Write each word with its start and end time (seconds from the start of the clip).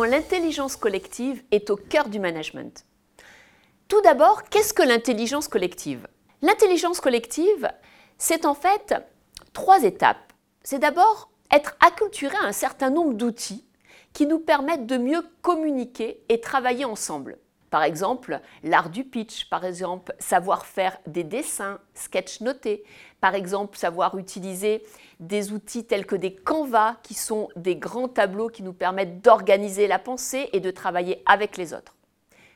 l'intelligence 0.00 0.76
collective 0.76 1.42
est 1.50 1.68
au 1.68 1.76
cœur 1.76 2.08
du 2.08 2.18
management. 2.18 2.86
Tout 3.88 4.00
d'abord, 4.00 4.44
qu'est-ce 4.44 4.72
que 4.72 4.82
l'intelligence 4.82 5.48
collective? 5.48 6.08
L'intelligence 6.40 7.00
collective, 7.00 7.70
c'est 8.16 8.46
en 8.46 8.54
fait 8.54 8.94
trois 9.52 9.84
étapes. 9.84 10.32
C'est 10.62 10.78
d'abord 10.78 11.30
être 11.50 11.76
acculturé 11.84 12.34
à 12.38 12.46
un 12.46 12.52
certain 12.52 12.88
nombre 12.88 13.12
d'outils 13.12 13.66
qui 14.14 14.26
nous 14.26 14.38
permettent 14.38 14.86
de 14.86 14.96
mieux 14.96 15.22
communiquer 15.42 16.24
et 16.30 16.40
travailler 16.40 16.86
ensemble. 16.86 17.38
Par 17.72 17.84
exemple, 17.84 18.38
l'art 18.64 18.90
du 18.90 19.02
pitch, 19.02 19.48
par 19.48 19.64
exemple, 19.64 20.14
savoir 20.18 20.66
faire 20.66 20.98
des 21.06 21.24
dessins, 21.24 21.78
sketch 21.94 22.42
notés, 22.42 22.84
par 23.18 23.34
exemple, 23.34 23.78
savoir 23.78 24.18
utiliser 24.18 24.84
des 25.20 25.52
outils 25.52 25.86
tels 25.86 26.04
que 26.04 26.14
des 26.14 26.34
canvas, 26.34 26.96
qui 27.02 27.14
sont 27.14 27.48
des 27.56 27.76
grands 27.76 28.08
tableaux 28.08 28.50
qui 28.50 28.62
nous 28.62 28.74
permettent 28.74 29.22
d'organiser 29.22 29.86
la 29.86 29.98
pensée 29.98 30.50
et 30.52 30.60
de 30.60 30.70
travailler 30.70 31.22
avec 31.24 31.56
les 31.56 31.72
autres. 31.72 31.94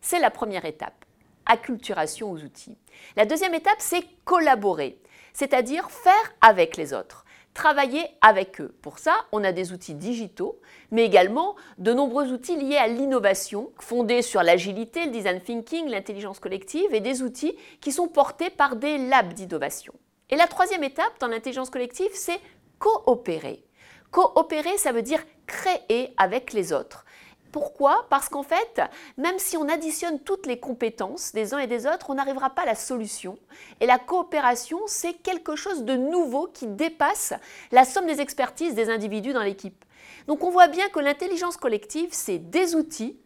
C'est 0.00 0.18
la 0.18 0.30
première 0.30 0.64
étape, 0.64 1.04
acculturation 1.44 2.30
aux 2.30 2.38
outils. 2.38 2.78
La 3.14 3.26
deuxième 3.26 3.52
étape, 3.52 3.80
c'est 3.80 4.06
collaborer, 4.24 4.98
c'est-à-dire 5.34 5.90
faire 5.90 6.32
avec 6.40 6.78
les 6.78 6.94
autres 6.94 7.26
travailler 7.54 8.06
avec 8.20 8.60
eux. 8.60 8.74
Pour 8.82 8.98
ça, 8.98 9.14
on 9.32 9.44
a 9.44 9.52
des 9.52 9.72
outils 9.72 9.94
digitaux, 9.94 10.60
mais 10.90 11.04
également 11.04 11.54
de 11.78 11.92
nombreux 11.92 12.32
outils 12.32 12.56
liés 12.56 12.76
à 12.76 12.86
l'innovation, 12.86 13.70
fondés 13.78 14.22
sur 14.22 14.42
l'agilité, 14.42 15.04
le 15.04 15.10
design 15.10 15.40
thinking, 15.40 15.88
l'intelligence 15.88 16.38
collective, 16.38 16.94
et 16.94 17.00
des 17.00 17.22
outils 17.22 17.56
qui 17.80 17.92
sont 17.92 18.08
portés 18.08 18.50
par 18.50 18.76
des 18.76 18.98
labs 18.98 19.34
d'innovation. 19.34 19.92
Et 20.30 20.36
la 20.36 20.46
troisième 20.46 20.84
étape 20.84 21.12
dans 21.20 21.28
l'intelligence 21.28 21.70
collective, 21.70 22.10
c'est 22.14 22.40
coopérer. 22.78 23.62
Coopérer, 24.10 24.76
ça 24.78 24.92
veut 24.92 25.02
dire 25.02 25.22
créer 25.46 26.14
avec 26.16 26.52
les 26.52 26.72
autres. 26.72 27.04
Pourquoi? 27.52 28.06
Parce 28.08 28.30
qu'en 28.30 28.42
fait, 28.42 28.80
même 29.18 29.38
si 29.38 29.58
on 29.58 29.68
additionne 29.68 30.18
toutes 30.18 30.46
les 30.46 30.58
compétences 30.58 31.32
des 31.32 31.52
uns 31.52 31.58
et 31.58 31.66
des 31.66 31.86
autres, 31.86 32.08
on 32.08 32.14
n'arrivera 32.14 32.48
pas 32.50 32.62
à 32.62 32.66
la 32.66 32.74
solution. 32.74 33.38
Et 33.80 33.86
la 33.86 33.98
coopération, 33.98 34.80
c'est 34.86 35.12
quelque 35.12 35.54
chose 35.54 35.84
de 35.84 35.94
nouveau 35.94 36.46
qui 36.46 36.66
dépasse 36.66 37.34
la 37.70 37.84
somme 37.84 38.06
des 38.06 38.22
expertises 38.22 38.74
des 38.74 38.88
individus 38.88 39.34
dans 39.34 39.42
l'équipe. 39.42 39.84
Donc 40.26 40.42
on 40.44 40.50
voit 40.50 40.68
bien 40.68 40.88
que 40.88 40.98
l'intelligence 40.98 41.58
collective, 41.58 42.08
c'est 42.12 42.38
des 42.38 42.74
outils 42.74 43.18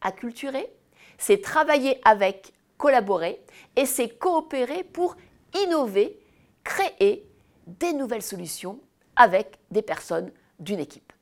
à 0.00 0.10
culturer, 0.10 0.72
c'est 1.16 1.40
travailler 1.40 2.00
avec, 2.04 2.52
collaborer, 2.78 3.40
et 3.76 3.86
c'est 3.86 4.08
coopérer 4.08 4.82
pour 4.82 5.16
innover, 5.54 6.18
créer 6.64 7.24
des 7.68 7.92
nouvelles 7.92 8.22
solutions 8.22 8.80
avec 9.14 9.58
des 9.70 9.82
personnes 9.82 10.32
d'une 10.58 10.80
équipe. 10.80 11.12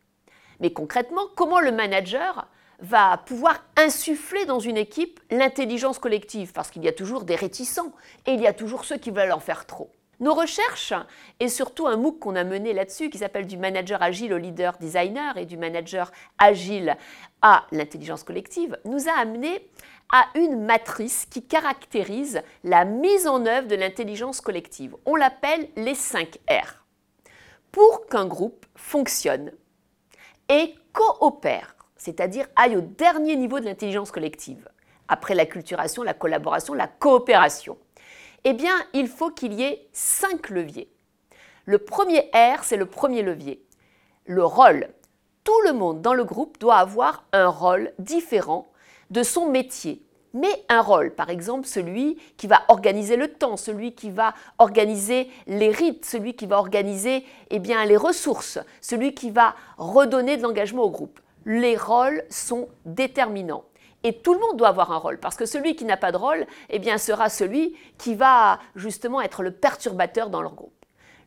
Mais 0.60 0.72
concrètement, 0.72 1.22
comment 1.34 1.60
le 1.60 1.72
manager 1.72 2.46
va 2.80 3.18
pouvoir 3.18 3.64
insuffler 3.76 4.44
dans 4.46 4.60
une 4.60 4.76
équipe 4.76 5.20
l'intelligence 5.30 5.98
collective? 5.98 6.52
Parce 6.52 6.70
qu'il 6.70 6.84
y 6.84 6.88
a 6.88 6.92
toujours 6.92 7.24
des 7.24 7.34
réticents 7.36 7.92
et 8.26 8.32
il 8.32 8.40
y 8.40 8.46
a 8.46 8.52
toujours 8.52 8.84
ceux 8.84 8.98
qui 8.98 9.10
veulent 9.10 9.32
en 9.32 9.40
faire 9.40 9.66
trop. 9.66 9.90
Nos 10.20 10.34
recherches, 10.34 10.92
et 11.40 11.48
surtout 11.48 11.86
un 11.86 11.96
MOOC 11.96 12.18
qu'on 12.18 12.36
a 12.36 12.44
mené 12.44 12.74
là-dessus, 12.74 13.08
qui 13.08 13.16
s'appelle 13.16 13.46
du 13.46 13.56
manager 13.56 14.02
agile 14.02 14.34
au 14.34 14.38
leader 14.38 14.76
designer 14.76 15.38
et 15.38 15.46
du 15.46 15.56
manager 15.56 16.12
agile 16.38 16.94
à 17.40 17.64
l'intelligence 17.72 18.22
collective, 18.22 18.76
nous 18.84 19.08
a 19.08 19.12
amené 19.12 19.66
à 20.12 20.26
une 20.34 20.62
matrice 20.62 21.24
qui 21.24 21.42
caractérise 21.42 22.42
la 22.64 22.84
mise 22.84 23.26
en 23.26 23.46
œuvre 23.46 23.66
de 23.66 23.76
l'intelligence 23.76 24.42
collective. 24.42 24.94
On 25.06 25.16
l'appelle 25.16 25.70
les 25.76 25.94
5 25.94 26.38
R. 26.50 26.84
Pour 27.72 28.06
qu'un 28.06 28.26
groupe 28.26 28.66
fonctionne, 28.74 29.52
et 30.50 30.74
coopère, 30.92 31.76
c'est-à-dire 31.96 32.46
aille 32.56 32.76
au 32.76 32.80
dernier 32.80 33.36
niveau 33.36 33.60
de 33.60 33.64
l'intelligence 33.64 34.10
collective, 34.10 34.68
après 35.08 35.34
l'acculturation, 35.34 36.02
la 36.02 36.12
collaboration, 36.12 36.74
la 36.74 36.88
coopération, 36.88 37.78
eh 38.44 38.52
bien, 38.52 38.74
il 38.92 39.06
faut 39.06 39.30
qu'il 39.30 39.52
y 39.52 39.62
ait 39.62 39.88
cinq 39.92 40.50
leviers. 40.50 40.90
Le 41.66 41.78
premier 41.78 42.30
R, 42.34 42.64
c'est 42.64 42.76
le 42.76 42.86
premier 42.86 43.22
levier, 43.22 43.64
le 44.24 44.44
rôle. 44.44 44.88
Tout 45.44 45.60
le 45.66 45.72
monde 45.72 46.02
dans 46.02 46.14
le 46.14 46.24
groupe 46.24 46.58
doit 46.58 46.76
avoir 46.76 47.24
un 47.32 47.48
rôle 47.48 47.92
différent 47.98 48.72
de 49.10 49.22
son 49.22 49.48
métier, 49.48 50.02
mais 50.32 50.64
un 50.68 50.80
rôle, 50.80 51.14
par 51.14 51.30
exemple 51.30 51.66
celui 51.66 52.16
qui 52.36 52.46
va 52.46 52.62
organiser 52.68 53.16
le 53.16 53.28
temps, 53.28 53.56
celui 53.56 53.94
qui 53.94 54.10
va 54.10 54.34
organiser 54.58 55.28
les 55.46 55.70
rites, 55.70 56.04
celui 56.04 56.34
qui 56.34 56.46
va 56.46 56.58
organiser 56.58 57.24
eh 57.50 57.58
bien, 57.58 57.84
les 57.84 57.96
ressources, 57.96 58.58
celui 58.80 59.14
qui 59.14 59.30
va 59.30 59.54
redonner 59.76 60.36
de 60.36 60.42
l'engagement 60.42 60.82
au 60.82 60.90
groupe. 60.90 61.20
Les 61.46 61.76
rôles 61.76 62.22
sont 62.30 62.68
déterminants. 62.84 63.64
Et 64.02 64.14
tout 64.14 64.32
le 64.32 64.40
monde 64.40 64.56
doit 64.56 64.68
avoir 64.68 64.92
un 64.92 64.96
rôle, 64.96 65.18
parce 65.18 65.36
que 65.36 65.44
celui 65.44 65.76
qui 65.76 65.84
n'a 65.84 65.96
pas 65.96 66.12
de 66.12 66.16
rôle 66.16 66.46
eh 66.70 66.78
bien, 66.78 66.96
sera 66.96 67.28
celui 67.28 67.76
qui 67.98 68.14
va 68.14 68.58
justement 68.74 69.20
être 69.20 69.42
le 69.42 69.50
perturbateur 69.50 70.30
dans 70.30 70.40
leur 70.40 70.54
groupe. 70.54 70.72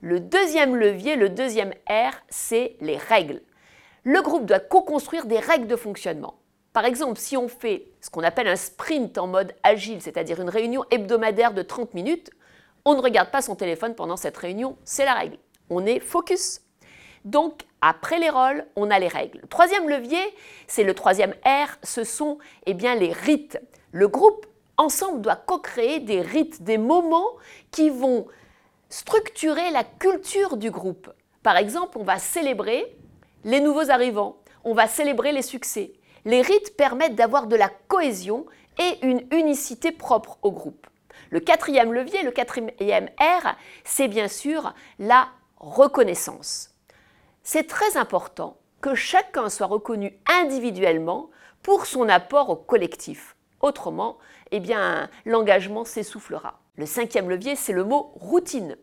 Le 0.02 0.19
deuxième 0.19 0.75
levier, 0.75 1.16
le 1.16 1.30
deuxième 1.30 1.74
R, 1.88 2.13
c'est 2.30 2.75
les 2.81 2.97
règles. 2.97 3.42
Le 4.03 4.22
groupe 4.22 4.46
doit 4.46 4.59
co-construire 4.59 5.25
des 5.28 5.40
règles 5.40 5.68
de 5.68 5.75
fonctionnement. 5.75 6.36
Par 6.73 6.85
exemple, 6.85 7.19
si 7.19 7.38
on 7.38 7.47
fait 7.47 7.85
ce 8.01 8.09
qu'on 8.09 8.23
appelle 8.23 8.47
un 8.47 8.56
sprint 8.56 9.19
en 9.19 9.28
mode 9.28 9.53
agile, 9.61 10.01
c'est-à-dire 10.01 10.41
une 10.41 10.50
réunion 10.50 10.84
hebdomadaire 10.89 11.53
de 11.53 11.61
30 11.61 11.94
minutes, 11.94 12.31
on 12.84 12.95
ne 12.95 13.01
regarde 13.01 13.29
pas 13.29 13.44
son 13.44 13.56
téléphone 13.56 13.94
pendant 13.94 14.17
cette 14.17 14.35
réunion, 14.35 14.75
c'est 14.83 15.06
la 15.06 15.13
règle. 15.13 15.38
On 15.69 15.85
est 15.85 16.00
focus. 16.00 16.62
Donc, 17.25 17.62
après 17.81 18.19
les 18.19 18.29
rôles, 18.29 18.66
on 18.75 18.89
a 18.89 18.97
les 18.97 19.07
règles. 19.07 19.41
troisième 19.50 19.88
levier, 19.88 20.19
c'est 20.67 20.83
le 20.83 20.95
troisième 20.95 21.33
R, 21.45 21.78
ce 21.83 22.03
sont 22.03 22.39
eh 22.66 22.73
bien, 22.73 22.95
les 22.95 23.13
rites. 23.13 23.59
Le 23.91 24.07
groupe, 24.07 24.47
ensemble, 24.78 25.22
doit 25.22 25.35
co-créer 25.35 26.00
des 26.00 26.22
rites, 26.22 26.63
des 26.63 26.79
moments 26.79 27.33
qui 27.72 27.89
vont 27.89 28.25
structurer 28.89 29.69
la 29.72 29.83
culture 29.83 30.57
du 30.57 30.72
groupe. 30.72 31.09
Par 31.44 31.56
exemple, 31.56 31.97
on 31.97 32.03
va 32.03 32.17
célébrer 32.17 32.97
les 33.44 33.59
nouveaux 33.59 33.91
arrivants, 33.91 34.38
on 34.63 34.73
va 34.73 34.88
célébrer 34.88 35.31
les 35.31 35.41
succès, 35.41 35.94
les 36.25 36.41
rites 36.41 36.75
permettent 36.78 37.16
d'avoir 37.16 37.47
de 37.47 37.56
la 37.56 37.69
cohésion 37.88 38.45
et 38.79 39.06
une 39.06 39.25
unicité 39.31 39.91
propre 39.91 40.38
au 40.41 40.51
groupe. 40.51 40.88
Le 41.29 41.39
quatrième 41.39 41.94
levier, 41.94 42.23
le 42.23 42.31
quatrième 42.31 43.09
R, 43.19 43.56
c'est 43.84 44.07
bien 44.07 44.28
sûr 44.28 44.73
la 45.00 45.29
reconnaissance. 45.57 46.72
C'est 47.44 47.67
très 47.67 47.97
important 47.97 48.57
que 48.81 48.95
chacun 48.95 49.50
soit 49.50 49.67
reconnu 49.67 50.17
individuellement 50.29 51.29
pour 51.62 51.85
son 51.85 52.09
apport 52.09 52.50
au 52.50 52.56
collectif. 52.56 53.35
Autrement, 53.62 54.17
eh 54.51 54.59
bien, 54.59 55.09
l'engagement 55.25 55.85
s'essoufflera. 55.85 56.59
Le 56.75 56.85
cinquième 56.85 57.29
levier, 57.29 57.56
c'est 57.56 57.73
le 57.73 57.85
mot 57.85 58.12
routine. 58.16 58.75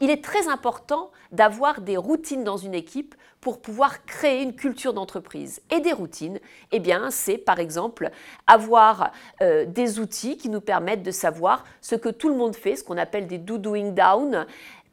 Il 0.00 0.10
est 0.10 0.22
très 0.22 0.48
important 0.48 1.10
d'avoir 1.32 1.80
des 1.80 1.96
routines 1.96 2.44
dans 2.44 2.56
une 2.56 2.74
équipe 2.74 3.14
pour 3.40 3.60
pouvoir 3.60 4.04
créer 4.04 4.42
une 4.42 4.54
culture 4.54 4.94
d'entreprise. 4.94 5.60
Et 5.70 5.80
des 5.80 5.92
routines, 5.92 6.38
eh 6.72 6.78
bien, 6.78 7.10
c'est 7.10 7.38
par 7.38 7.58
exemple 7.58 8.10
avoir 8.46 9.12
euh, 9.42 9.64
des 9.66 9.98
outils 9.98 10.36
qui 10.36 10.48
nous 10.48 10.60
permettent 10.60 11.02
de 11.02 11.10
savoir 11.10 11.64
ce 11.80 11.96
que 11.96 12.08
tout 12.08 12.28
le 12.28 12.36
monde 12.36 12.54
fait, 12.54 12.76
ce 12.76 12.84
qu'on 12.84 12.96
appelle 12.96 13.26
des 13.26 13.38
do 13.38 13.58
doing 13.58 13.90
down, 13.90 14.46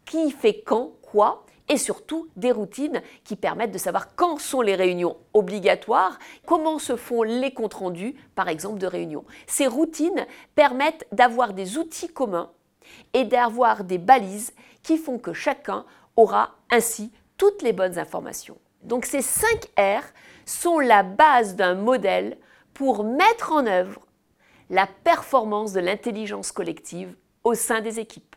qui 0.06 0.32
fait 0.32 0.62
quand, 0.62 0.92
quoi, 1.02 1.46
et 1.68 1.78
surtout 1.78 2.28
des 2.36 2.52
routines 2.52 3.02
qui 3.24 3.36
permettent 3.36 3.72
de 3.72 3.78
savoir 3.78 4.16
quand 4.16 4.40
sont 4.40 4.62
les 4.62 4.76
réunions 4.76 5.18
obligatoires, 5.34 6.20
comment 6.46 6.80
se 6.80 6.96
font 6.96 7.24
les 7.24 7.54
comptes 7.54 7.74
rendus, 7.76 8.16
par 8.36 8.50
exemple, 8.50 8.80
de 8.80 8.88
réunions. 8.88 9.26
Ces 9.48 9.68
routines 9.68 10.26
permettent 10.54 11.08
d'avoir 11.12 11.54
des 11.54 11.78
outils 11.78 12.10
communs 12.10 12.52
et 13.14 13.26
d'avoir 13.26 13.84
des 13.84 13.98
balises 13.98 14.54
qui 14.84 14.98
font 14.98 15.18
que 15.18 15.34
chacun 15.34 15.86
aura 16.16 16.56
ainsi 16.72 17.12
toutes 17.38 17.62
les 17.62 17.74
bonnes 17.74 18.00
informations. 18.00 18.58
Donc 18.84 19.06
ces 19.06 19.22
5 19.22 19.48
R 19.78 20.04
sont 20.46 20.80
la 20.80 21.04
base 21.04 21.56
d'un 21.56 21.76
modèle 21.76 22.38
pour 22.74 23.04
mettre 23.04 23.52
en 23.52 23.66
œuvre 23.66 24.02
la 24.70 24.88
performance 24.88 25.74
de 25.74 25.80
l'intelligence 25.80 26.52
collective 26.52 27.16
au 27.44 27.54
sein 27.54 27.82
des 27.82 28.00
équipes. 28.00 28.36